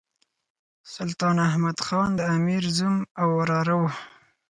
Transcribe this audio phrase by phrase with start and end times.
[0.95, 3.89] سلطان احمد خان د امیر زوم او وراره وو.